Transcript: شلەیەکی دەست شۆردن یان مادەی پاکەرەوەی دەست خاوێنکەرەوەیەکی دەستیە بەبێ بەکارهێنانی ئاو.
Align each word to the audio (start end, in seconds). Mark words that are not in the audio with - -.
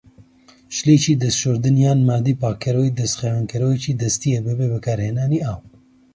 شلەیەکی 0.75 1.19
دەست 1.21 1.37
شۆردن 1.41 1.75
یان 1.85 1.99
مادەی 2.09 2.39
پاکەرەوەی 2.41 2.95
دەست 2.99 3.15
خاوێنکەرەوەیەکی 3.19 3.97
دەستیە 4.01 4.39
بەبێ 4.47 4.65
بەکارهێنانی 4.73 5.43
ئاو. 5.45 5.59